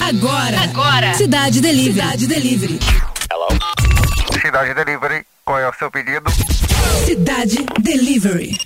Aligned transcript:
Agora. 0.00 0.60
Agora. 0.62 1.14
Cidade 1.14 1.60
Delivery. 1.60 1.92
Cidade 1.94 2.26
Delivery. 2.26 2.78
Hello? 3.30 3.48
Cidade 4.40 4.74
Delivery, 4.74 5.24
qual 5.44 5.58
é 5.58 5.68
o 5.68 5.72
seu 5.74 5.90
pedido? 5.90 6.30
Cidade 7.06 7.64
Delivery. 7.80 8.56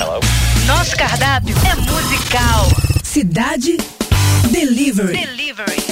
Hello? 0.00 0.20
Nosso 0.66 0.96
cardápio 0.96 1.56
é 1.70 1.74
musical. 1.76 2.68
Cidade 3.02 3.76
Delivery. 4.50 5.18
Delivery. 5.18 5.84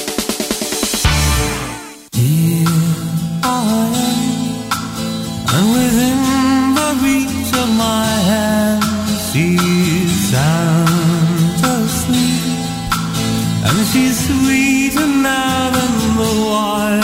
And 5.54 5.66
within 5.74 6.74
the 6.74 6.88
reach 7.04 7.52
of 7.62 7.68
my 7.76 8.06
hand, 8.30 8.82
she's 9.30 10.30
sound 10.30 11.60
asleep. 11.62 12.42
And 13.64 13.86
she's 13.92 14.16
out 15.26 15.74
in 15.74 16.16
the 16.16 16.48
wild. 16.48 17.01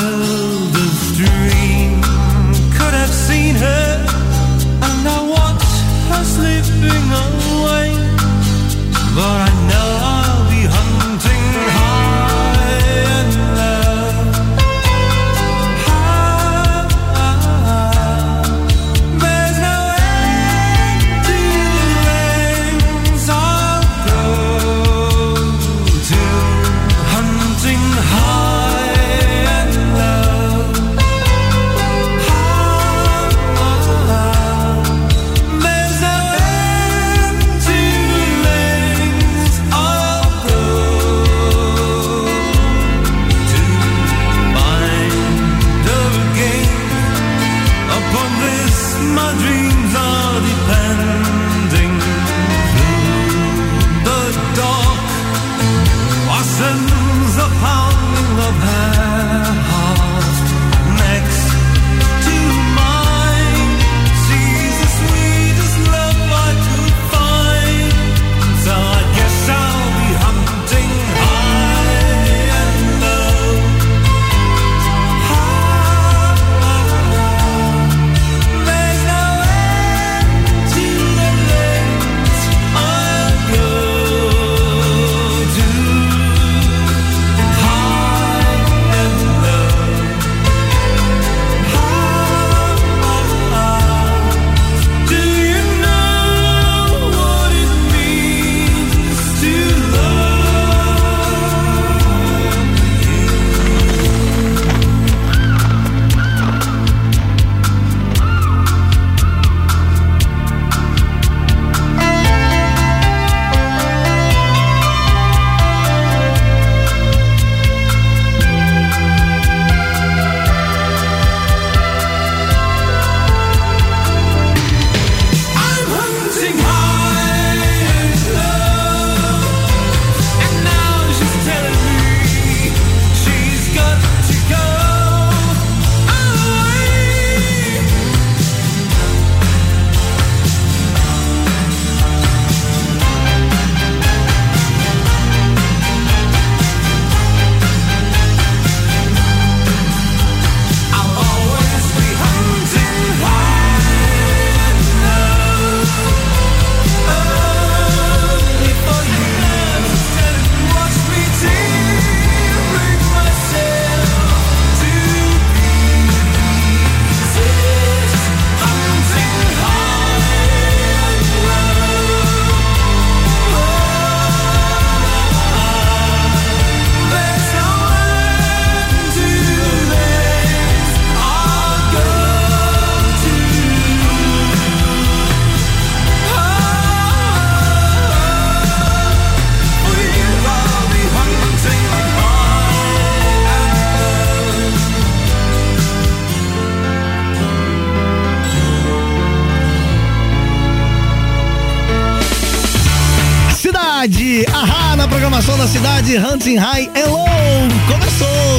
Cidade, 205.69 206.17
Hunting 206.17 206.57
High 206.57 206.89
Hello! 206.95 207.38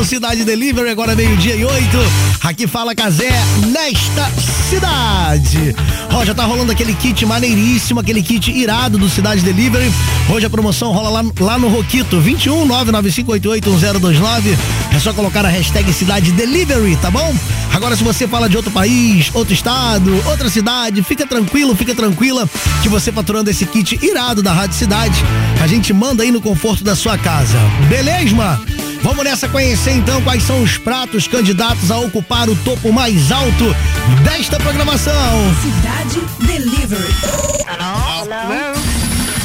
Cidade 0.06 0.44
Delivery, 0.44 0.90
agora 0.90 1.16
meio-dia 1.16 1.56
e 1.56 1.66
oito. 1.66 1.98
Aqui 2.44 2.68
fala 2.68 2.96
Casé, 2.96 3.32
nesta 3.68 4.30
cidade. 4.70 5.76
Ó, 6.14 6.24
já 6.24 6.34
tá 6.34 6.46
rolando 6.46 6.72
aquele 6.72 6.94
kit 6.94 7.26
maneiríssimo, 7.26 8.00
aquele 8.00 8.22
kit 8.22 8.52
irado 8.52 8.98
do 8.98 9.10
Cidade 9.10 9.42
Delivery. 9.42 9.92
Hoje 10.30 10.46
a 10.46 10.50
promoção 10.50 10.92
rola 10.92 11.10
lá, 11.10 11.24
lá 11.40 11.58
no 11.58 11.68
Roquito, 11.68 12.20
21 12.20 12.68
995881029. 12.68 14.58
É 14.96 15.00
só 15.00 15.14
colocar 15.14 15.46
a 15.46 15.50
hashtag 15.50 15.92
Cidade 15.92 16.32
Delivery, 16.32 16.96
tá 16.98 17.10
bom? 17.10 17.36
Agora, 17.74 17.96
se 17.96 18.04
você 18.04 18.28
fala 18.28 18.50
de 18.50 18.58
outro 18.58 18.72
país, 18.72 19.30
outro 19.34 19.54
estado, 19.54 20.12
outra 20.28 20.50
cidade, 20.50 21.04
fica 21.04 21.26
tranquilo, 21.26 21.76
fica 21.76 21.96
tranquila 21.96 22.50
que 22.82 22.90
você 22.90 23.12
faturando 23.12 23.50
esse 23.50 23.66
kit 23.66 24.00
irado 24.04 24.42
da 24.42 24.54
Rádio 24.54 24.78
Cidade, 24.78 25.24
a 25.62 25.68
gente 25.68 25.94
manda 25.94 26.24
aí 26.24 26.32
no 26.32 26.42
conforto 26.42 26.84
da 26.84 26.96
sua 26.96 27.18
casa. 27.18 27.58
Beleza? 27.88 28.89
Vamos 29.02 29.24
nessa 29.24 29.48
conhecer 29.48 29.92
então 29.92 30.22
quais 30.22 30.44
são 30.44 30.62
os 30.62 30.78
pratos 30.78 31.28
candidatos 31.28 31.90
a 31.92 31.98
ocupar 32.00 32.50
o 32.50 32.56
topo 32.58 32.92
mais 32.92 33.32
alto 33.32 33.76
desta 34.24 34.58
programação. 34.58 35.14
Cidade 35.62 36.22
Delivery. 36.46 37.14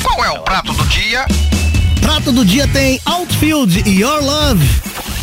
Qual 0.02 0.24
é 0.24 0.30
o 0.30 0.40
prato 0.40 0.72
do 0.72 0.86
dia? 0.86 1.26
Prato 2.00 2.32
do 2.32 2.44
dia 2.44 2.66
tem 2.68 3.00
Outfield 3.04 3.82
e 3.86 4.00
Your 4.00 4.22
Love. 4.22 4.66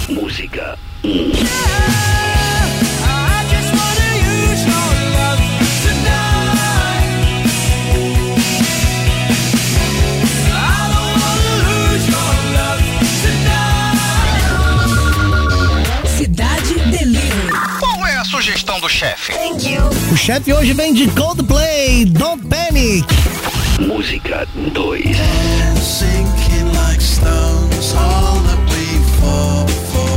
Música. 0.10 0.78
I 1.04 2.31
chefe. 18.92 19.32
O 20.12 20.18
chefe 20.18 20.52
hoje 20.52 20.74
vem 20.74 20.94
de 20.94 21.08
Coldplay, 21.12 22.04
Don't 22.06 22.46
Panic. 22.48 23.08
Música 23.80 24.46
2. 24.74 25.16
Sinking 25.82 26.68
like 26.76 27.02
stones, 27.02 27.96
all 27.96 28.42
that 28.44 28.60
we 28.70 29.00
fall 29.18 29.66
for. 29.92 30.12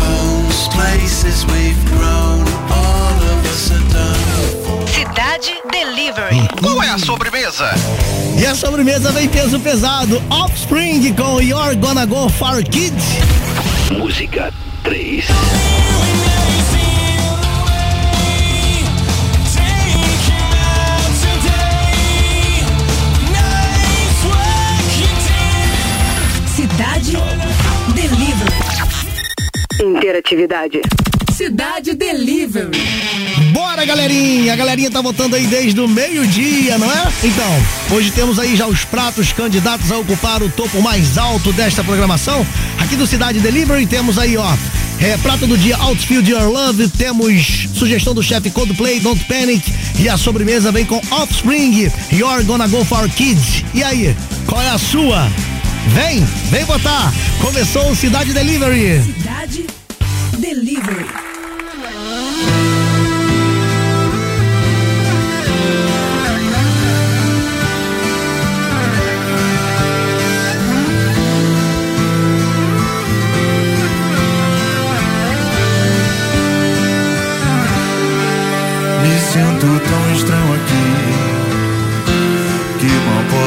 Homes, 0.00 0.68
places 0.68 1.44
we've 1.46 1.84
grown, 1.92 2.44
all 2.70 3.14
of 3.22 3.46
us 3.46 3.70
are 3.70 3.78
done 3.92 4.64
for. 4.64 4.86
Cidade 4.88 5.62
Delivery. 5.70 6.48
Qual 6.60 6.82
é 6.82 6.90
a 6.90 6.98
sobremesa? 6.98 7.70
E 8.36 8.44
a 8.44 8.54
sobremesa 8.54 9.12
vem 9.12 9.28
peso 9.28 9.60
pesado, 9.60 10.20
Offspring 10.28 11.14
com 11.14 11.40
You're 11.40 11.76
Gonna 11.76 12.04
Go 12.04 12.28
Far 12.28 12.64
Kids. 12.64 13.04
Música 13.96 14.52
3. 14.88 15.22
Cidade 26.56 27.18
Delivery. 27.94 28.56
Interatividade. 29.82 30.80
Cidade 31.34 31.94
Delivery. 31.94 33.37
Bora, 33.52 33.84
galerinha! 33.84 34.52
A 34.52 34.56
galerinha 34.56 34.90
tá 34.90 35.00
votando 35.00 35.36
aí 35.36 35.46
desde 35.46 35.80
o 35.80 35.88
meio-dia, 35.88 36.76
não 36.78 36.90
é? 36.90 37.12
Então, 37.22 37.96
hoje 37.96 38.10
temos 38.10 38.38
aí 38.38 38.56
já 38.56 38.66
os 38.66 38.84
pratos 38.84 39.32
candidatos 39.32 39.90
a 39.90 39.98
ocupar 39.98 40.42
o 40.42 40.48
topo 40.48 40.82
mais 40.82 41.16
alto 41.16 41.52
desta 41.52 41.82
programação. 41.82 42.46
Aqui 42.78 42.96
do 42.96 43.06
Cidade 43.06 43.40
Delivery 43.40 43.86
temos 43.86 44.18
aí, 44.18 44.36
ó. 44.36 44.56
É, 45.00 45.16
prato 45.18 45.46
do 45.46 45.56
dia 45.56 45.76
Outfield 45.76 46.28
Your 46.28 46.50
Love, 46.50 46.88
temos 46.88 47.68
sugestão 47.72 48.12
do 48.12 48.22
chefe 48.22 48.50
Coldplay, 48.50 48.98
Don't 48.98 49.24
Panic 49.26 49.72
e 50.00 50.08
a 50.08 50.16
sobremesa 50.16 50.72
vem 50.72 50.84
com 50.84 51.00
Offspring, 51.10 51.90
You're 52.12 52.42
Gonna 52.44 52.66
Go 52.66 52.84
For 52.84 53.08
Kids. 53.08 53.64
E 53.72 53.82
aí, 53.82 54.14
qual 54.46 54.60
é 54.60 54.70
a 54.70 54.78
sua? 54.78 55.30
Vem, 55.88 56.24
vem 56.50 56.64
votar! 56.64 57.12
Começou 57.40 57.90
o 57.90 57.96
Cidade 57.96 58.32
Delivery. 58.32 59.02
Cidade 59.04 59.66
Delivery. 60.38 61.27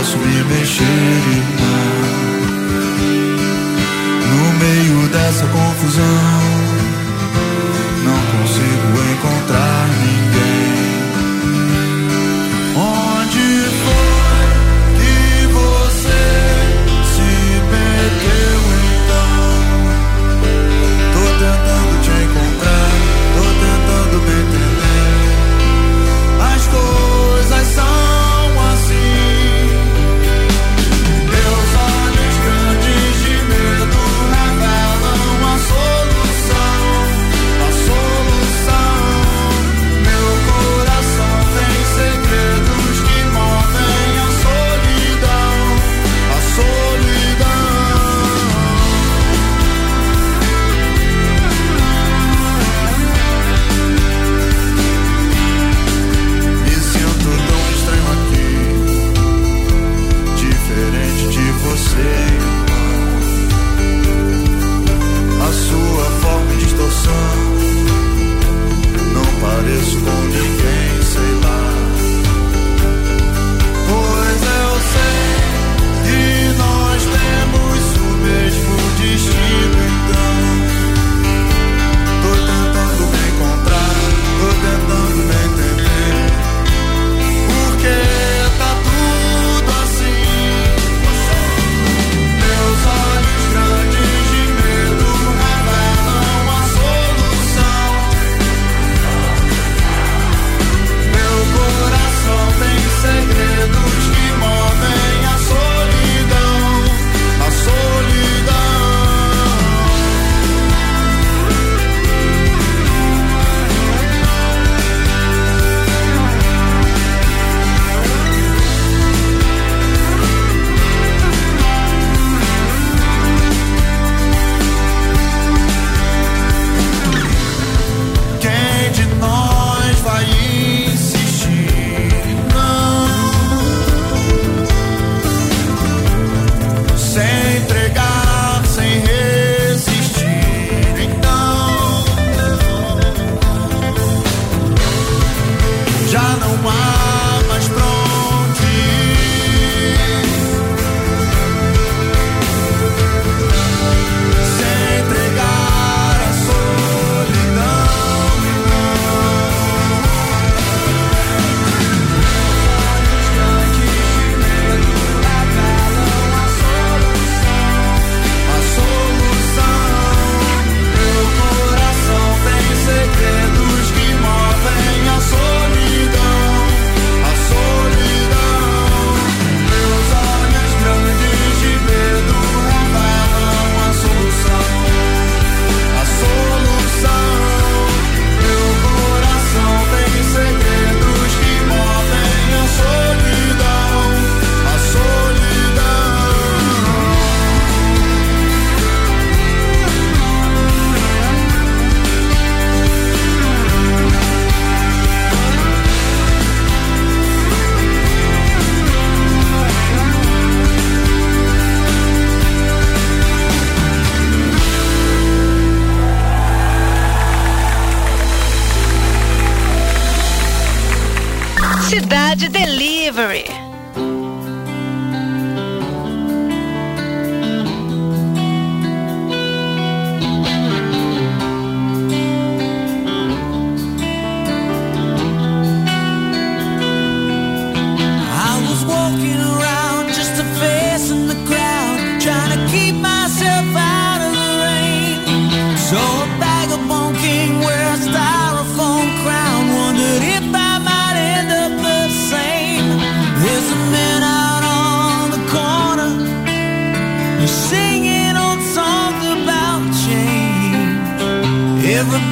Posso 0.01 0.17
me 0.17 0.43
mexer, 0.45 0.83
irmã. 0.83 1.77
No 4.31 4.53
meio 4.57 5.07
dessa 5.09 5.45
confusão, 5.45 6.60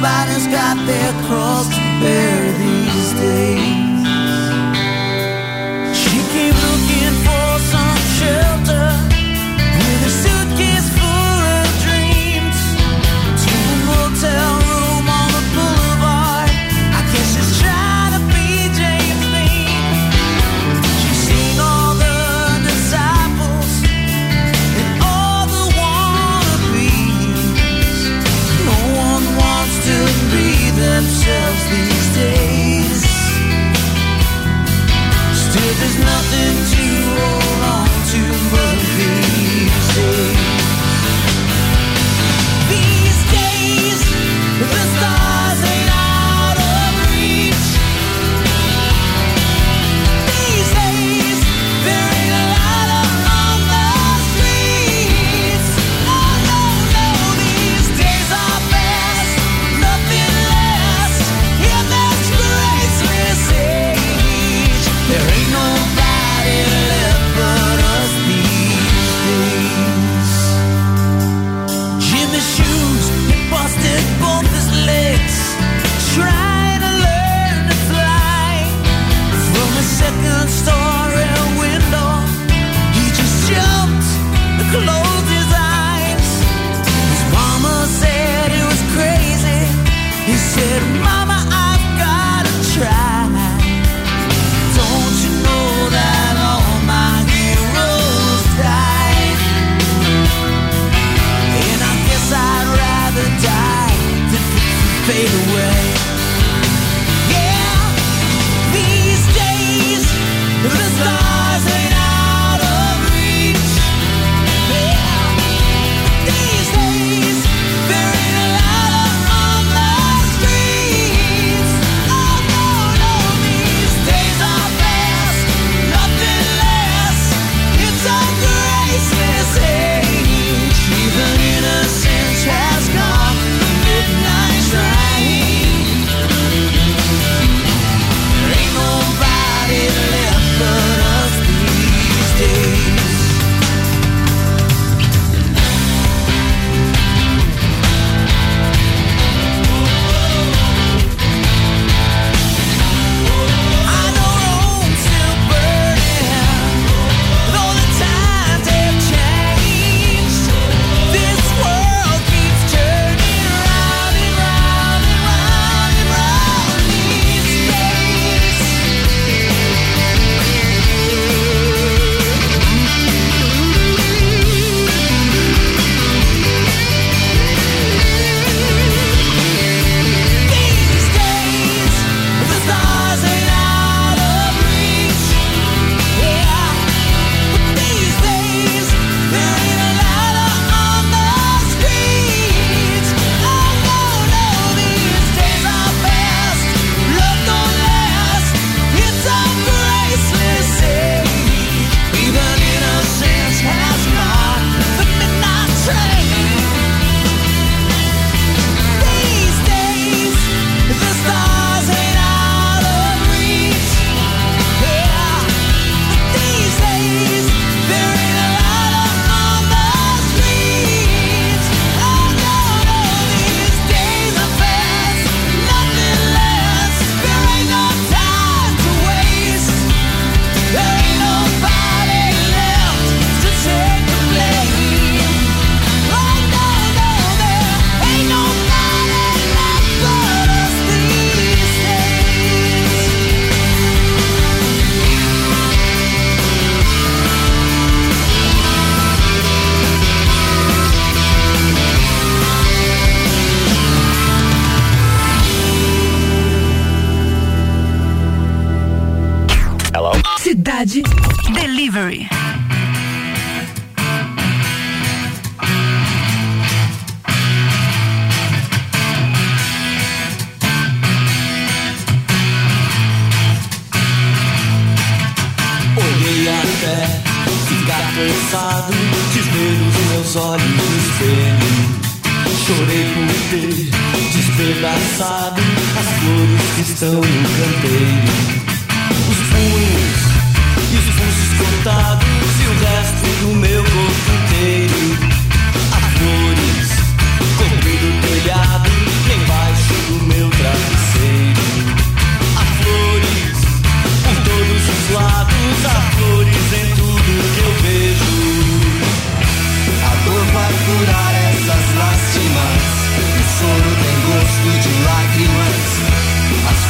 Everybody's 0.02 0.46
got 0.46 0.86
their 0.86 1.12
cross 1.28 1.68
to 1.68 1.80
bear 2.00 2.39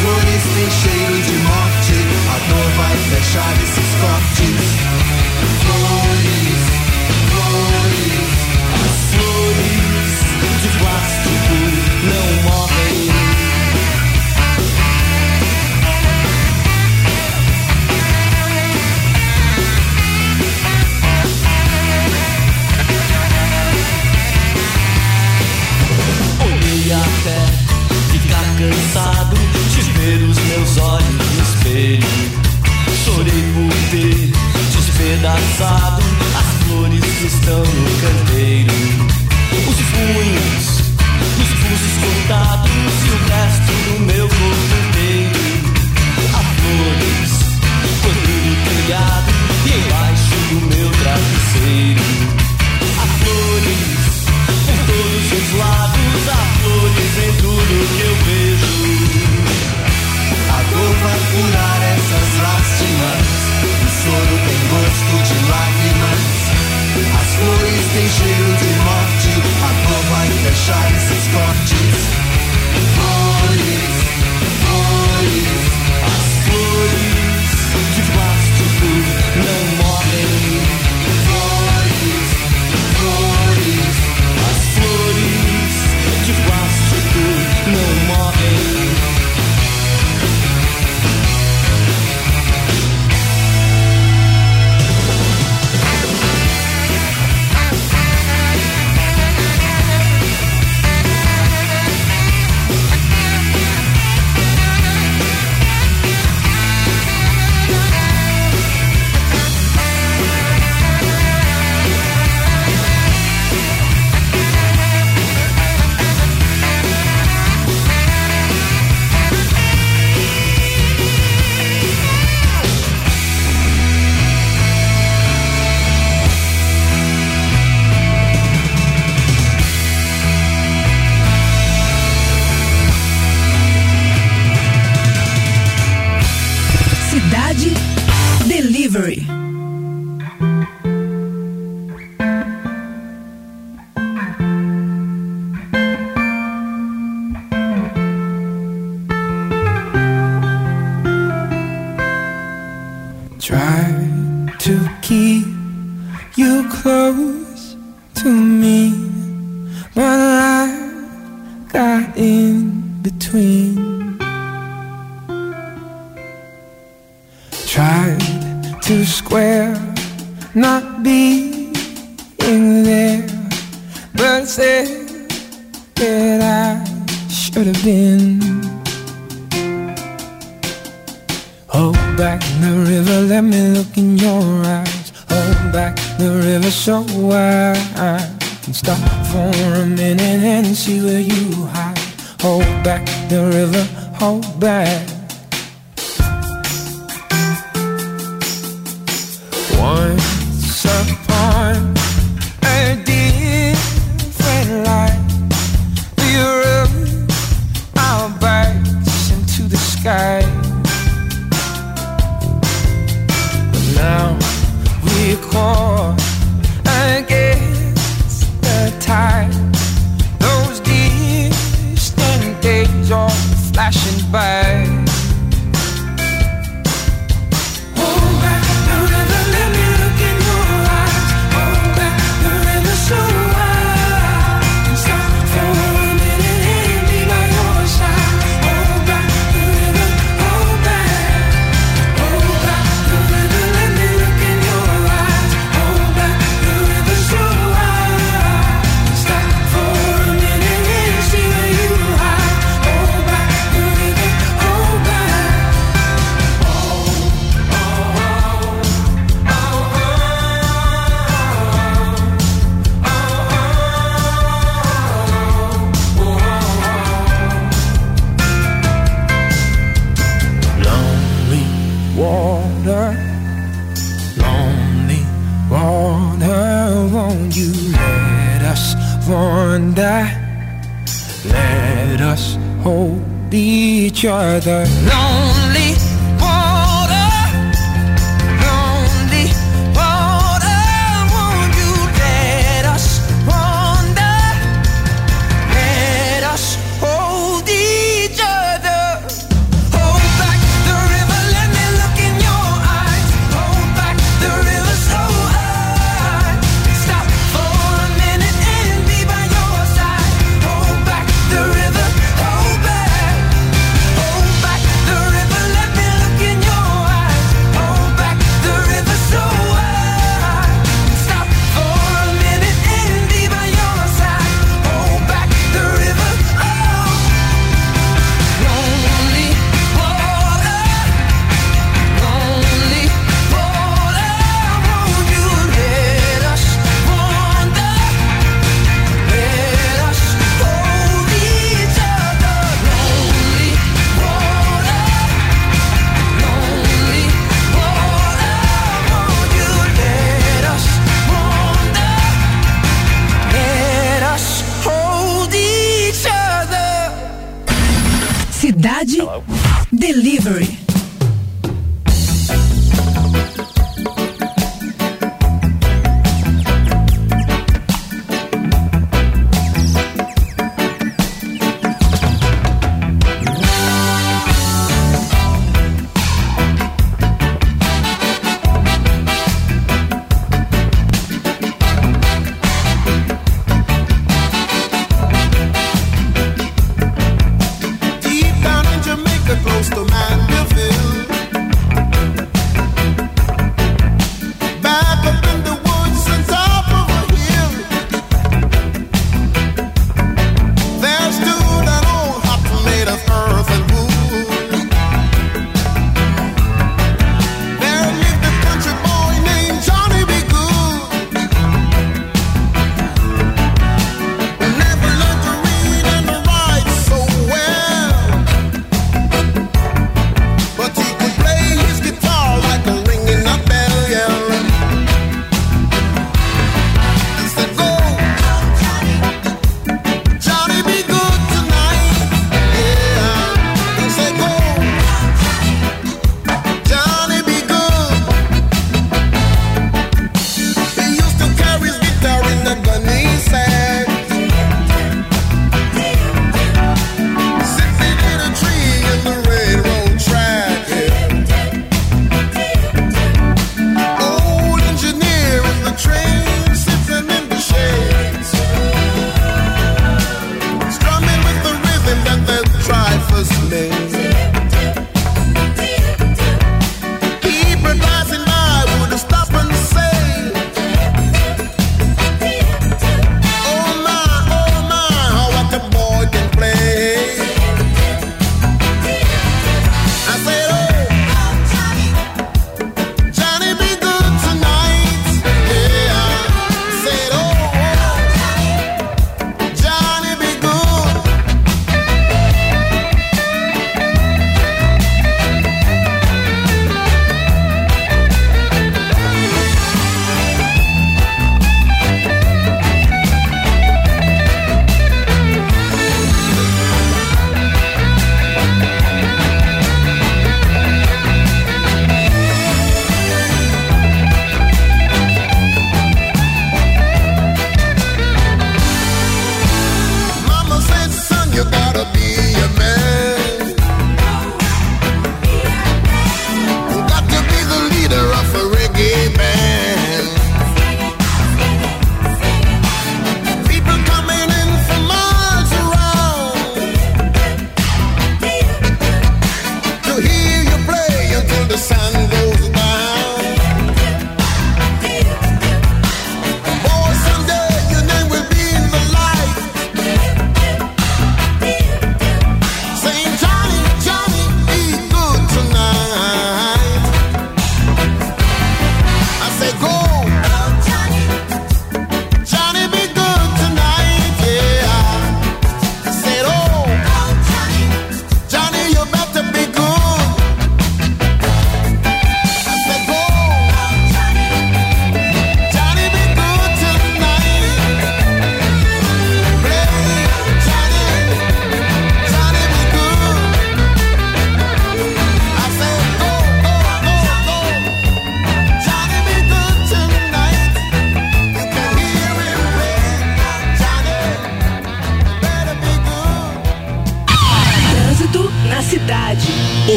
flores 0.00 0.42
têm 0.54 0.70
cheiro 0.70 1.22
de 1.22 1.32
morte. 1.44 1.94
A 2.28 2.38
dor 2.48 2.70
vai 2.76 2.96
fechar 2.96 3.54
esses 3.62 3.90
cortes. 4.00 5.59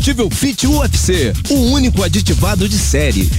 Combustível 0.00 0.30
Fit 0.30 0.66
UFC, 0.66 1.30
o 1.50 1.72
único 1.72 2.02
aditivado 2.02 2.66
de 2.66 2.78
série. 2.78 3.30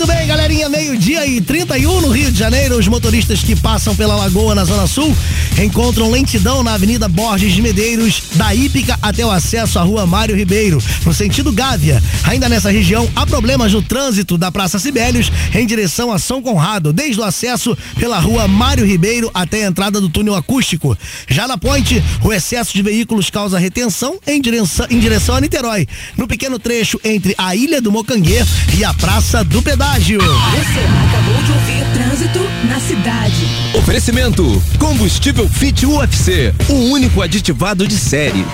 Muito 0.00 0.16
bem, 0.16 0.26
galerinha, 0.26 0.66
meio-dia 0.70 1.26
e 1.26 1.42
31 1.42 2.00
no 2.00 2.08
Rio 2.08 2.32
de 2.32 2.38
Janeiro. 2.38 2.78
Os 2.78 2.88
motoristas 2.88 3.42
que 3.42 3.54
passam 3.54 3.94
pela 3.94 4.16
Lagoa 4.16 4.54
na 4.54 4.64
Zona 4.64 4.86
Sul 4.86 5.14
encontram 5.62 6.10
lentidão 6.10 6.62
na 6.62 6.72
Avenida 6.72 7.06
Borges 7.06 7.52
de 7.52 7.60
Medeiros, 7.60 8.22
da 8.32 8.54
Ípica 8.54 8.98
até 9.02 9.26
o 9.26 9.30
acesso 9.30 9.78
à 9.78 9.82
Rua 9.82 10.06
Mário 10.06 10.34
Ribeiro, 10.34 10.82
no 11.04 11.12
sentido 11.12 11.52
Gávea. 11.52 12.02
Ainda 12.24 12.48
nessa 12.48 12.70
região, 12.70 13.06
há 13.14 13.26
problemas 13.26 13.74
no 13.74 13.82
trânsito 13.82 14.38
da 14.38 14.50
Praça 14.50 14.78
Sibélios 14.78 15.30
em 15.54 15.66
direção 15.66 16.10
a 16.10 16.18
São 16.18 16.40
Conrado, 16.40 16.94
desde 16.94 17.20
o 17.20 17.24
acesso 17.24 17.76
pela 17.98 18.18
Rua 18.18 18.48
Mário 18.48 18.86
Ribeiro 18.86 19.30
até 19.34 19.64
a 19.64 19.68
entrada 19.68 20.00
do 20.00 20.08
túnel 20.08 20.34
acústico. 20.34 20.96
Já 21.28 21.46
na 21.46 21.58
ponte, 21.58 22.02
o 22.24 22.32
excesso 22.32 22.72
de 22.72 22.80
veículos 22.80 23.28
causa 23.28 23.58
retenção 23.58 24.18
em 24.26 24.40
direção, 24.40 24.86
em 24.88 24.98
direção 24.98 25.34
a 25.34 25.42
Niterói, 25.42 25.86
no 26.16 26.26
pequeno 26.26 26.58
trecho 26.58 26.98
entre 27.04 27.34
a 27.36 27.54
Ilha 27.54 27.82
do 27.82 27.92
Mocanguê 27.92 28.42
e 28.78 28.82
a 28.82 28.94
Praça 28.94 29.44
do 29.44 29.60
Pedágio. 29.90 30.20
Você 30.20 30.80
acabou 31.08 31.42
de 31.42 31.52
ouvir 31.52 31.84
Trânsito 31.92 32.38
na 32.68 32.78
Cidade. 32.78 33.46
Oferecimento: 33.74 34.62
Combustível 34.78 35.48
Fit 35.48 35.84
UFC, 35.84 36.54
o 36.68 36.90
único 36.90 37.20
aditivado 37.20 37.88
de 37.88 37.96
série. 37.96 38.46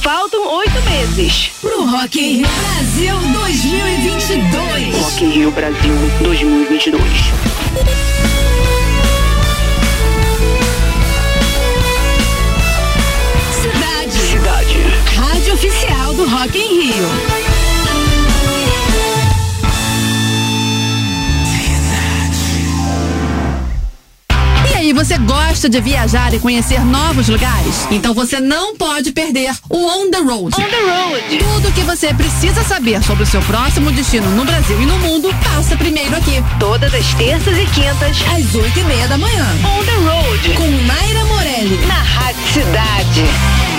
Faltam 0.00 0.56
oito 0.58 0.80
meses. 0.82 1.50
Pro 1.60 1.84
Rock 1.84 2.20
in 2.20 2.36
Rio 2.36 2.48
Brasil 2.60 3.18
2022. 3.18 4.94
Rock 5.02 5.24
in 5.24 5.30
Rio 5.30 5.50
Brasil 5.50 5.94
2022. 6.22 7.02
Oficial 15.68 16.14
do 16.14 16.26
Rock 16.26 16.58
in 16.58 16.80
Rio. 16.80 17.08
E 24.70 24.74
aí, 24.80 24.92
você 24.92 25.18
gosta 25.18 25.68
de 25.68 25.80
viajar 25.80 26.32
e 26.32 26.38
conhecer 26.38 26.80
novos 26.84 27.28
lugares? 27.28 27.86
Então 27.90 28.14
você 28.14 28.40
não 28.40 28.76
pode 28.76 29.12
perder 29.12 29.52
o 29.68 29.76
On 29.76 30.10
the 30.10 30.18
Road. 30.18 30.54
On 30.56 30.70
the 30.70 30.80
road. 30.80 31.38
Tudo 31.38 31.68
o 31.68 31.72
que 31.72 31.82
você 31.82 32.14
precisa 32.14 32.62
saber 32.64 33.02
sobre 33.02 33.24
o 33.24 33.26
seu 33.26 33.42
próximo 33.42 33.90
destino 33.92 34.30
no 34.30 34.44
Brasil 34.44 34.80
e 34.80 34.86
no 34.86 34.98
mundo 34.98 35.34
passa 35.44 35.76
primeiro 35.76 36.16
aqui. 36.16 36.42
Todas 36.58 36.94
as 36.94 37.14
terças 37.14 37.58
e 37.58 37.66
quintas. 37.66 38.16
Às 38.34 38.54
oito 38.54 38.78
e 38.78 38.84
meia 38.84 39.06
da 39.08 39.18
manhã. 39.18 39.46
On 39.64 39.84
the 39.84 39.92
road. 39.92 40.48
Com 40.56 40.70
Naira 40.86 41.24
Morelli. 41.24 41.86
Na 41.86 42.00
Rádio 42.00 42.52
Cidade. 42.52 43.77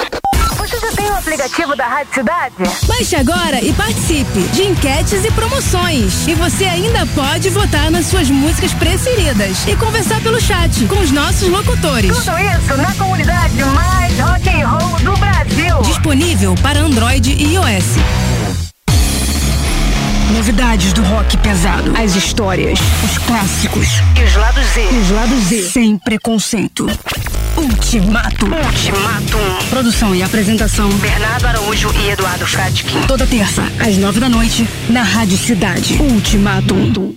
Você 0.55 0.79
já 0.79 0.91
tem 0.93 1.09
o 1.09 1.17
aplicativo 1.17 1.75
da 1.75 1.85
Rádio 1.85 2.13
Cidade? 2.13 2.55
Baixe 2.87 3.17
agora 3.17 3.61
e 3.61 3.73
participe 3.73 4.39
de 4.53 4.63
enquetes 4.63 5.25
e 5.25 5.31
promoções. 5.31 6.25
E 6.25 6.33
você 6.33 6.63
ainda 6.63 7.05
pode 7.07 7.49
votar 7.49 7.91
nas 7.91 8.05
suas 8.05 8.29
músicas 8.29 8.73
preferidas 8.75 9.67
e 9.67 9.75
conversar 9.75 10.21
pelo 10.21 10.39
chat 10.39 10.85
com 10.85 10.99
os 11.01 11.11
nossos 11.11 11.49
locutores. 11.49 12.15
Tudo 12.15 12.37
isso 12.39 12.77
na 12.77 12.93
comunidade 12.95 13.61
mais 13.65 14.17
rock 14.21 14.49
and 14.49 14.65
roll 14.65 14.99
do 14.99 15.17
Brasil. 15.17 15.81
Disponível 15.81 16.55
para 16.63 16.79
Android 16.79 17.29
e 17.29 17.55
iOS. 17.55 18.22
Novidades 20.33 20.93
do 20.93 21.03
rock 21.03 21.37
pesado. 21.37 21.93
As 21.95 22.15
histórias, 22.15 22.79
os 23.03 23.17
clássicos 23.19 23.87
E 24.19 24.23
os 24.23 24.35
lados 24.35 24.65
Z. 24.73 24.81
e 24.91 24.97
os 24.97 25.09
lados 25.11 25.39
Z. 25.43 25.69
Sem 25.69 25.97
preconceito. 25.97 26.87
Ultimato. 27.55 28.45
Ultimatum. 28.47 29.67
Produção 29.69 30.15
e 30.15 30.23
apresentação. 30.23 30.89
Bernardo 30.93 31.45
Araújo 31.45 31.93
e 32.03 32.09
Eduardo 32.09 32.47
Fradkin. 32.47 33.01
Toda 33.07 33.27
terça, 33.27 33.61
às 33.79 33.95
nove 33.97 34.19
da 34.19 34.27
noite, 34.27 34.67
na 34.89 35.03
Rádio 35.03 35.37
Cidade. 35.37 35.97
Ultimatum. 36.01 37.15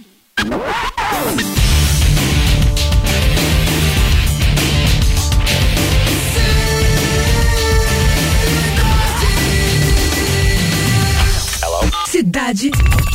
Cidade 12.37 12.71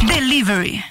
Delivery. 0.07 0.90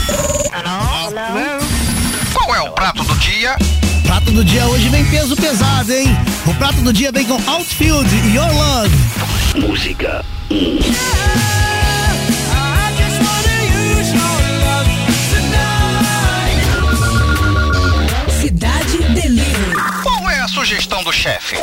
Hello? 0.53 1.09
Hello? 1.09 1.59
Qual 2.33 2.55
é 2.55 2.61
o 2.61 2.71
prato 2.71 3.03
do 3.03 3.15
dia? 3.15 3.57
prato 4.05 4.31
do 4.31 4.45
dia 4.45 4.65
hoje 4.67 4.87
vem 4.87 5.03
peso 5.05 5.35
pesado, 5.35 5.91
hein? 5.91 6.07
O 6.45 6.53
prato 6.53 6.79
do 6.81 6.93
dia 6.93 7.11
vem 7.11 7.25
com 7.25 7.41
Outfield 7.49 8.07
e 8.15 8.35
Your 8.35 8.53
Love. 8.53 8.95
Música. 9.67 10.23
sugestão 20.65 21.03
do 21.03 21.11
chefe. 21.11 21.55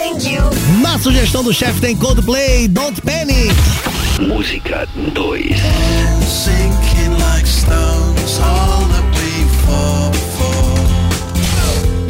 Na 0.80 0.96
sugestão 0.96 1.42
do 1.42 1.52
chefe 1.52 1.80
tem 1.80 1.96
Coldplay, 1.96 2.68
Don't 2.68 3.02
Panic. 3.02 3.52
Música 4.20 4.86
2. 5.12 5.56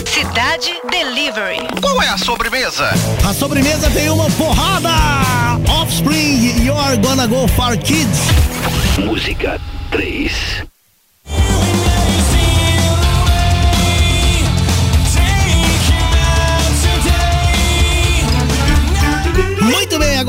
Cidade 0.05 0.71
Delivery. 0.91 1.67
Qual 1.81 2.03
é 2.03 2.09
a 2.09 2.19
sobremesa? 2.19 2.91
A 3.27 3.33
sobremesa 3.33 3.91
tem 3.91 4.11
uma 4.11 4.29
porrada! 4.33 4.91
Offspring, 5.71 6.63
You're 6.63 6.99
Gonna 6.99 7.27
Go 7.27 7.49
Far 7.49 7.79
Kids. 7.79 8.19
Música 8.99 9.59
3. 9.91 10.72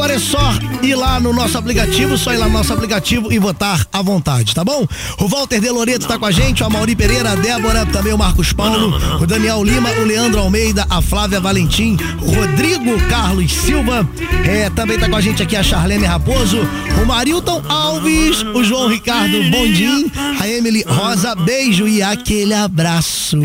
Agora 0.04 0.16
é 0.16 0.20
só 0.20 0.54
ir 0.82 0.96
lá 0.96 1.18
no 1.18 1.32
nosso 1.32 1.58
aplicativo, 1.58 2.18
só 2.18 2.34
ir 2.34 2.38
lá 2.38 2.48
no 2.48 2.52
nosso 2.52 2.74
aplicativo 2.74 3.32
e 3.32 3.40
votar 3.40 3.88
à 3.90 4.02
vontade, 4.02 4.54
tá 4.54 4.62
bom? 4.62 4.86
O 5.18 5.30
Walter 5.30 5.62
De 5.62 5.70
Loreto 5.70 6.06
tá 6.06 6.20
com 6.20 6.26
a 6.26 6.32
gente, 6.32 6.62
o 6.62 6.70
Mauri 6.70 6.94
Pereira, 6.94 7.32
a 7.32 7.36
Débora, 7.36 7.86
também 7.86 8.12
o 8.12 8.18
Marcos 8.18 8.52
Paulo, 8.52 8.98
o 9.22 9.26
Daniel 9.26 9.64
Lima, 9.64 9.90
o 9.92 10.04
Leandro 10.04 10.42
Almeida, 10.42 10.86
a 10.90 11.02
Flávia 11.02 11.40
Valentim, 11.40 11.98
o 12.22 12.36
Rodrigo 12.36 13.00
Carlos 13.08 13.54
Silva, 13.54 14.06
é, 14.46 14.70
também 14.72 15.00
tá 15.00 15.08
com 15.08 15.16
a 15.16 15.22
gente 15.22 15.42
aqui 15.42 15.56
a 15.56 15.64
Charlene 15.64 16.04
Raposo, 16.06 16.60
o 17.02 17.06
Marilton 17.06 17.64
Alves, 17.70 18.44
o 18.54 18.62
João 18.62 18.90
Ricardo 18.90 19.42
Bondim, 19.52 20.12
a 20.38 20.46
Emily 20.46 20.84
Rosa, 20.86 21.34
beijo 21.34 21.88
e 21.88 22.04
aquele 22.04 22.54
abraço. 22.54 23.38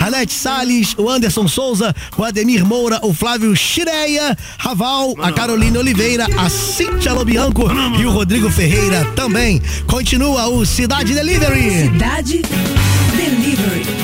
Anete 0.00 0.32
Salles, 0.32 0.94
o 0.98 1.08
Anderson 1.08 1.46
Souza, 1.46 1.94
o 2.18 2.24
Ademir 2.24 2.66
Moura, 2.66 2.98
o 3.04 3.14
Flávio 3.14 3.54
Chireia, 3.54 4.36
Raval, 4.58 5.14
a 5.22 5.30
Carolina 5.30 5.75
Oliveira, 5.76 6.26
a 6.36 6.48
Cintia 6.48 7.12
Lobianco 7.12 7.66
e 7.98 8.04
o 8.04 8.10
Rodrigo 8.10 8.50
Ferreira 8.50 9.04
também. 9.16 9.60
Continua 9.86 10.48
o 10.48 10.64
Cidade 10.64 11.14
Delivery. 11.14 11.90
Cidade 11.90 12.42
Delivery. 13.16 13.95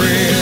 friend. 0.00 0.39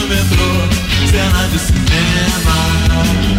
no 0.00 0.06
metrô, 0.08 1.08
cena 1.10 1.48
de 1.48 1.58
cinema. 1.58 3.33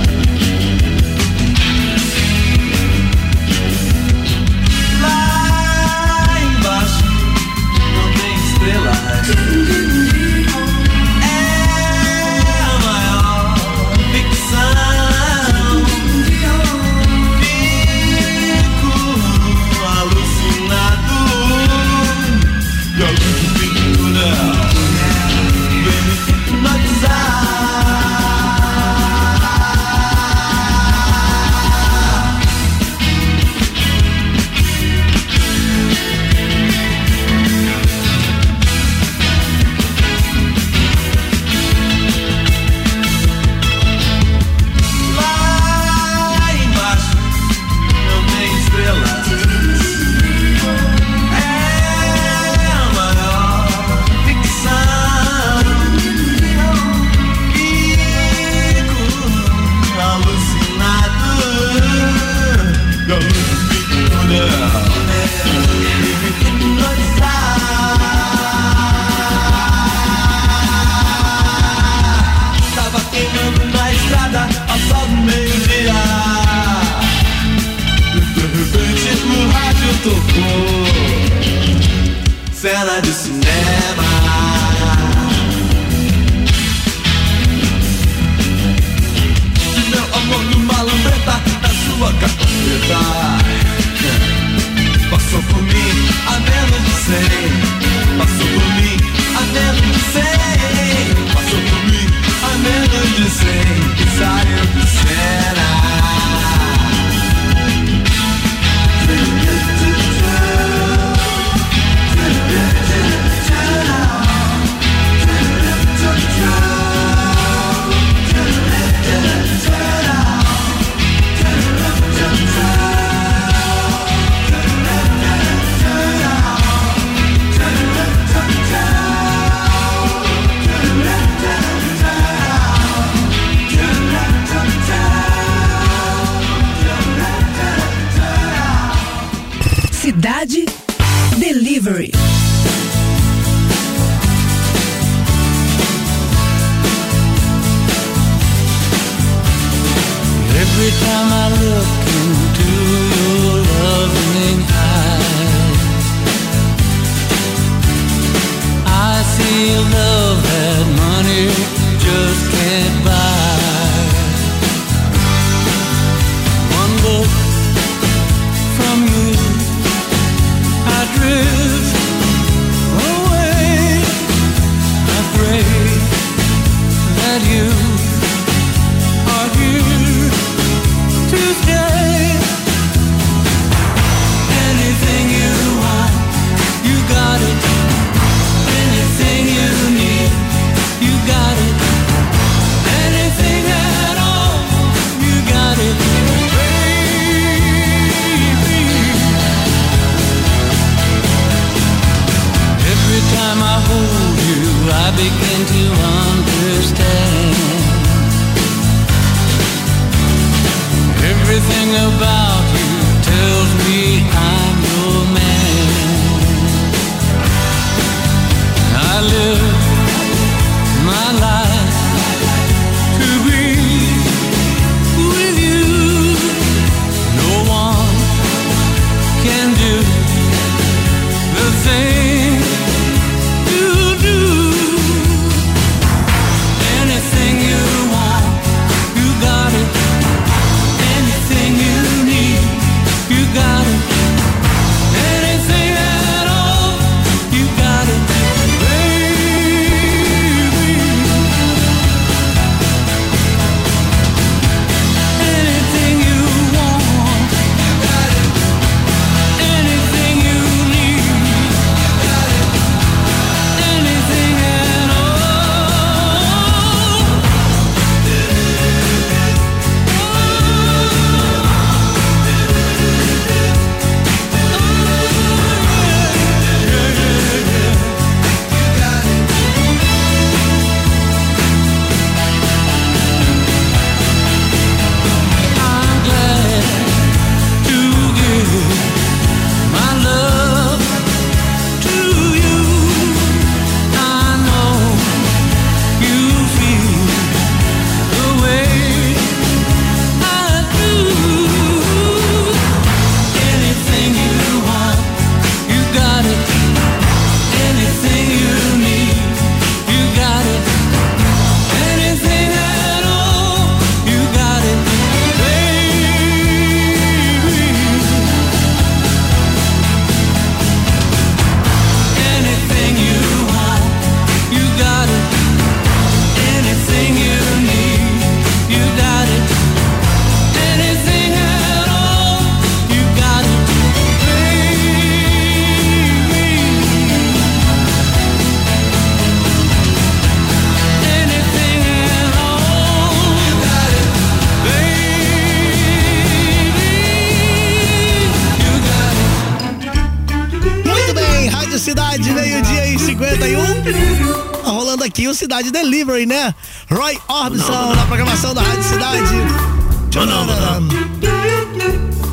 Cidade 355.56 355.92
Delivery, 355.92 356.46
né? 356.46 356.74
Roy 357.10 357.38
Orbison 357.48 358.16
na 358.16 358.26
programação 358.26 358.74
da 358.74 358.82
Rádio 358.82 359.04
Cidade. 359.04 359.56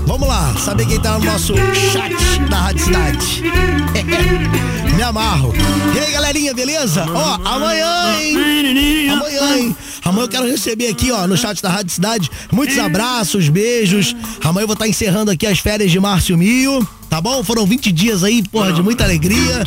Vamos 0.07 0.29
lá, 0.29 0.55
saber 0.59 0.87
quem 0.87 1.01
tá 1.01 1.19
no 1.19 1.25
nosso 1.25 1.55
chat 1.93 2.15
da 2.49 2.59
Rádio 2.59 2.85
Cidade. 2.85 3.43
Me 4.95 5.03
amarro. 5.03 5.53
E 5.95 5.99
aí, 5.99 6.13
galerinha, 6.13 6.55
beleza? 6.55 7.05
Ó, 7.09 7.35
amanhã, 7.45 8.15
hein? 8.21 9.09
Amanhã, 9.11 9.57
hein? 9.57 9.77
Amanhã 10.05 10.25
eu 10.25 10.29
quero 10.29 10.47
receber 10.47 10.89
aqui, 10.89 11.11
ó, 11.11 11.27
no 11.27 11.37
chat 11.37 11.63
da 11.63 11.71
Rádio 11.71 11.93
Cidade, 11.93 12.31
muitos 12.53 12.79
abraços, 12.79 13.49
beijos. 13.49 14.15
Amanhã 14.45 14.65
eu 14.65 14.69
vou 14.69 14.75
estar 14.75 14.85
tá 14.85 14.89
encerrando 14.89 15.31
aqui 15.31 15.47
as 15.47 15.59
férias 15.59 15.91
de 15.91 15.99
Márcio 15.99 16.37
Mio. 16.37 16.87
Tá 17.13 17.21
bom? 17.21 17.45
Foram 17.45 17.67
20 17.67 17.93
dias 17.93 18.25
aí, 18.25 18.43
porra, 18.43 18.73
de 18.73 18.83
muita 18.83 19.05
alegria. 19.05 19.63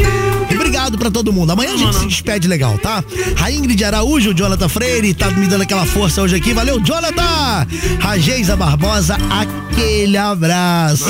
E 0.50 0.56
obrigado 0.56 0.98
pra 0.98 1.12
todo 1.12 1.32
mundo. 1.32 1.52
Amanhã 1.52 1.76
a 1.76 1.78
gente 1.78 1.96
se 1.96 2.08
despede 2.08 2.48
legal, 2.48 2.76
tá? 2.80 3.04
A 3.40 3.52
Ingrid 3.52 3.84
Araújo, 3.84 4.32
o 4.32 4.34
Jonathan 4.34 4.68
Freire, 4.68 5.14
tá 5.14 5.30
me 5.30 5.46
dando 5.46 5.62
aquela 5.62 5.86
força 5.86 6.24
hoje 6.24 6.36
aqui. 6.36 6.56
Valeu, 6.56 6.80
Jonathan! 6.80 7.68
A 8.04 8.18
Geisa 8.18 8.56
Barbosa, 8.56 9.16
aquele 9.30 10.18
abraço. 10.18 11.06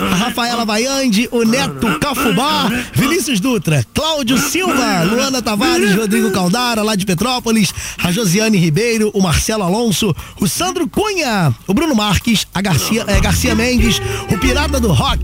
A 0.00 0.14
Rafaela 0.14 0.64
Vaiande, 0.64 1.28
o 1.30 1.44
Neto 1.44 1.98
Cafubá, 2.00 2.68
Vinícius 2.94 3.38
Dutra, 3.38 3.84
Cláudio 3.94 4.38
Silva, 4.38 5.04
Luana 5.04 5.42
Tavares, 5.42 5.94
Rodrigo 5.94 6.30
Caldara, 6.30 6.82
lá 6.82 6.96
de 6.96 7.04
Petrópolis, 7.04 7.72
a 8.02 8.10
Josiane 8.10 8.56
Ribeiro, 8.56 9.10
o 9.12 9.22
Marcelo 9.22 9.62
Alonso, 9.62 10.14
o 10.40 10.48
Sandro 10.48 10.88
Cunha, 10.88 11.54
o 11.66 11.74
Bruno 11.74 11.94
Marques, 11.94 12.46
a 12.54 12.62
Garcia, 12.62 13.04
eh, 13.06 13.20
Garcia 13.20 13.54
Mendes, 13.54 14.00
o 14.32 14.38
Pirata 14.38 14.80
do 14.80 14.90
Rock, 14.90 15.22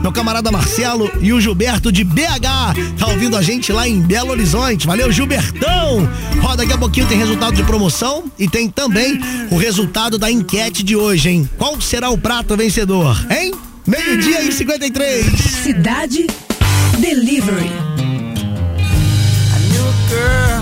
meu 0.00 0.12
camarada 0.12 0.50
Marcelo 0.50 1.10
e 1.20 1.32
o 1.32 1.40
Gilberto 1.40 1.90
de 1.90 2.04
BH, 2.04 2.98
tá 2.98 3.06
ouvindo 3.08 3.36
a 3.36 3.42
gente 3.42 3.72
lá 3.72 3.88
em 3.88 4.00
Belo 4.00 4.30
Horizonte. 4.30 4.86
Valeu, 4.86 5.10
Gilbertão! 5.10 6.08
Ó, 6.42 6.56
daqui 6.56 6.72
a 6.72 6.78
pouquinho 6.78 7.06
tem 7.06 7.18
resultado 7.18 7.54
de 7.54 7.62
promoção 7.62 8.24
e 8.38 8.48
tem 8.48 8.68
também 8.68 9.20
o 9.50 9.56
resultado 9.56 10.18
da 10.18 10.30
enquete 10.30 10.82
de 10.82 10.94
hoje, 10.94 11.30
hein? 11.30 11.50
Qual 11.56 11.80
será 11.80 12.10
o 12.10 12.18
prato 12.18 12.56
vencedor, 12.56 13.26
hein? 13.30 13.52
Meio-dia 13.86 14.42
e 14.42 14.52
53. 14.52 15.26
Cidade 15.62 16.26
Delivery. 16.98 17.70
A 19.54 19.58
girl. 20.08 20.53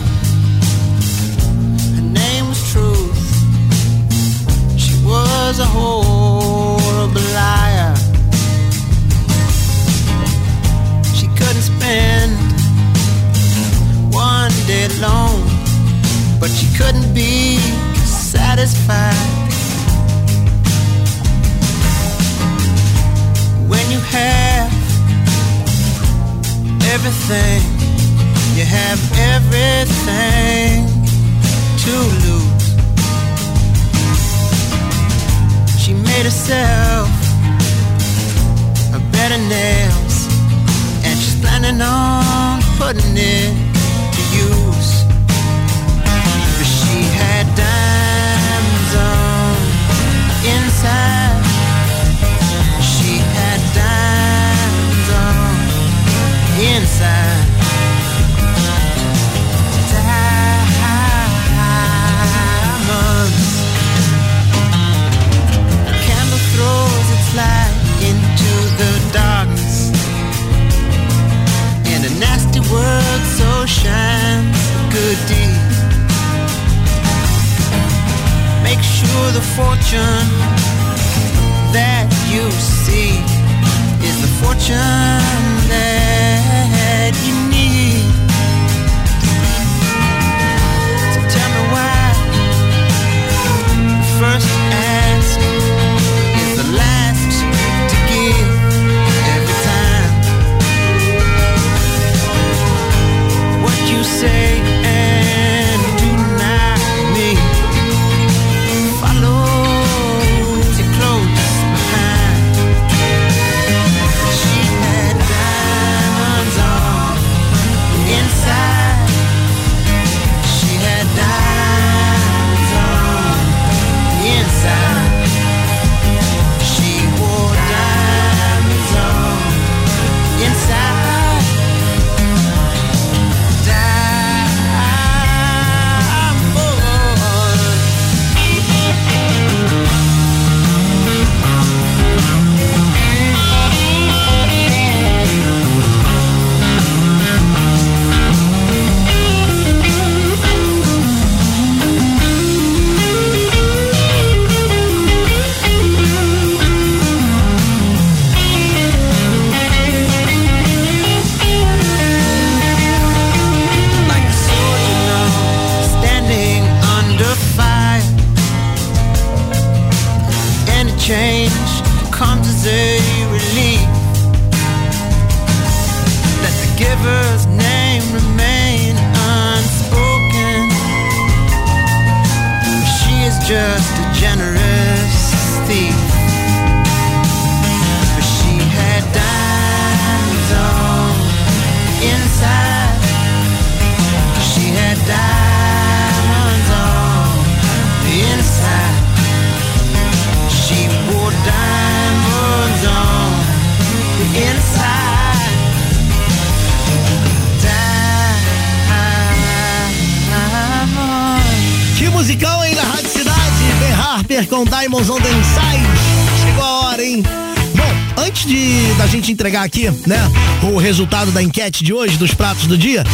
Aqui, 219.62 219.90
né, 220.06 220.30
o 220.62 220.76
resultado 220.76 221.30
da 221.30 221.42
enquete 221.42 221.84
de 221.84 221.92
hoje, 221.92 222.16
dos 222.16 222.34
pratos 222.34 222.66
do 222.66 222.76
dia, 222.76 223.04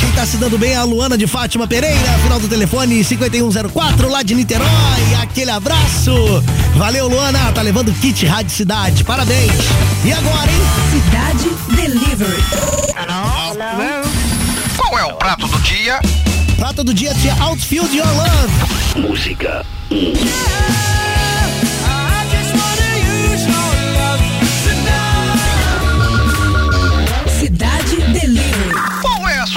quem 0.00 0.10
tá 0.12 0.24
se 0.24 0.36
dando 0.36 0.56
bem 0.58 0.72
é 0.72 0.76
a 0.76 0.84
Luana 0.84 1.18
de 1.18 1.26
Fátima 1.26 1.66
Pereira, 1.66 2.18
final 2.22 2.38
do 2.38 2.48
telefone 2.48 3.02
5104, 3.02 4.08
lá 4.08 4.22
de 4.22 4.34
Niterói. 4.34 4.66
Aquele 5.20 5.50
abraço. 5.50 6.12
Valeu, 6.76 7.08
Luana. 7.08 7.52
Tá 7.52 7.62
levando 7.62 7.92
kit 8.00 8.24
Rádio 8.24 8.50
Cidade. 8.50 9.04
Parabéns. 9.04 9.52
E 10.04 10.12
agora, 10.12 10.50
hein? 10.50 10.58
Cidade 10.90 11.76
Delivery. 11.76 12.42
Qual 14.76 14.98
é 14.98 15.04
o 15.04 15.14
prato 15.14 15.46
do 15.46 15.58
dia? 15.60 16.00
Prata 16.56 16.82
do 16.82 16.94
dia 16.94 17.14
tinha 17.14 17.34
Outfield 17.42 17.96
Your 17.96 18.08
Love. 18.08 19.08
Música 19.08 19.64
Cidade 19.88 20.95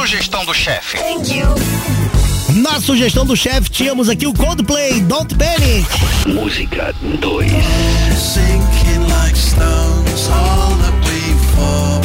sugestão 0.09 0.43
do 0.43 0.55
chefe? 0.55 0.97
Na 2.49 2.81
sugestão 2.81 3.27
do 3.27 3.37
chefe 3.37 3.69
tínhamos 3.69 4.09
aqui 4.09 4.25
o 4.25 4.33
Coldplay, 4.33 5.01
Don't 5.01 5.35
Panic. 5.35 5.87
Música 6.25 6.95
2 7.21 7.51
Sinking 8.17 9.07
like 9.07 9.37
stones 9.37 10.27
all 10.31 10.75
the 10.77 10.89
way 11.05 11.35
for 11.53 12.01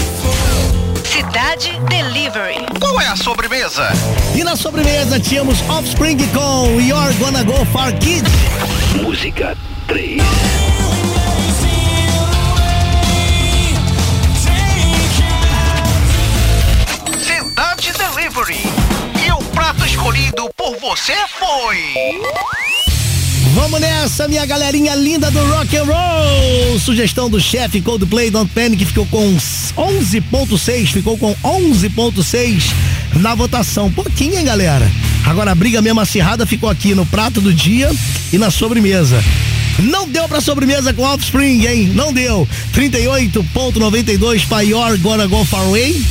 Cidade 1.03 1.81
Delivery. 1.89 2.67
Qual 2.79 3.01
é 3.01 3.09
a 3.09 3.17
sobremesa? 3.17 3.89
E 4.35 4.45
na 4.45 4.55
sobremesa 4.55 5.19
tínhamos 5.19 5.63
Offspring 5.63 6.19
com 6.35 6.79
You're 6.79 7.15
Gonna 7.15 7.43
Go 7.43 7.65
Far 7.73 7.99
Kids. 7.99 8.31
Música 9.03 9.57
3 9.89 10.74
E 18.37 19.31
o 19.31 19.37
prato 19.53 19.87
escolhido 19.87 20.51
por 20.57 20.77
você 20.81 21.15
foi. 21.39 22.21
Vamos 23.55 23.81
nessa, 23.81 24.27
minha 24.27 24.45
galerinha 24.45 24.97
linda 24.97 25.31
do 25.31 25.39
rock 25.53 25.77
and 25.77 25.85
roll. 25.85 26.81
Sugestão 26.81 27.31
do 27.31 27.41
chefe 27.41 27.81
Coldplay 27.81 28.33
Don't 28.33 28.51
Panic 28.53 28.87
ficou 28.87 29.07
com 29.07 29.37
11.6, 29.37 30.87
ficou 30.89 31.17
com 31.17 31.33
11.6 31.45 32.73
na 33.21 33.37
votação. 33.37 33.89
Pouquinho, 33.93 34.37
hein, 34.37 34.45
galera? 34.45 34.91
Agora 35.25 35.53
a 35.53 35.55
briga 35.55 35.81
mesmo 35.81 36.01
acirrada 36.01 36.45
ficou 36.45 36.69
aqui 36.69 36.93
no 36.93 37.07
prato 37.07 37.41
do 37.41 37.55
dia 37.55 37.89
e 38.33 38.37
na 38.37 38.51
sobremesa. 38.51 39.23
Não 39.79 40.09
deu 40.09 40.27
pra 40.27 40.41
sobremesa 40.41 40.93
com 40.93 41.03
Offspring, 41.03 41.65
hein? 41.69 41.93
Não 41.95 42.13
deu. 42.13 42.49
38.92 42.75 44.49
pra 44.49 44.63
You're 44.63 44.99
Gonna 44.99 45.29
Go 45.29 45.45
Far 45.45 45.63
Away. 45.63 46.05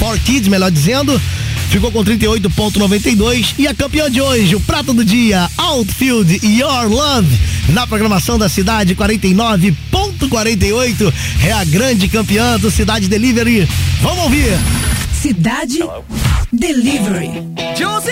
For 0.00 0.18
Kids, 0.18 0.48
melhor 0.48 0.72
dizendo. 0.72 1.20
Ficou 1.70 1.92
com 1.92 2.02
38.92 2.02 3.54
e 3.58 3.68
a 3.68 3.74
campeã 3.74 4.10
de 4.10 4.22
hoje, 4.22 4.56
o 4.56 4.60
prato 4.60 4.94
do 4.94 5.04
dia, 5.04 5.50
Outfield 5.58 6.40
Your 6.42 6.88
Love, 6.88 7.28
na 7.68 7.86
programação 7.86 8.38
da 8.38 8.48
cidade 8.48 8.96
49.48, 8.96 11.12
é 11.44 11.52
a 11.52 11.62
grande 11.64 12.08
campeã 12.08 12.58
do 12.58 12.70
Cidade 12.70 13.06
Delivery. 13.06 13.68
Vamos 14.00 14.24
ouvir. 14.24 14.58
Cidade 15.12 15.80
Delivery. 16.50 17.32
Josie's 17.76 18.07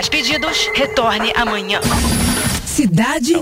mais 0.00 0.08
pedidos, 0.08 0.70
retorne 0.74 1.30
amanhã. 1.36 1.78
Cidade 2.64 3.34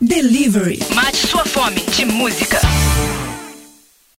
Delivery. 0.00 0.80
Mate 0.92 1.18
sua 1.18 1.44
fome 1.44 1.82
de 1.82 2.04
música. 2.04 2.60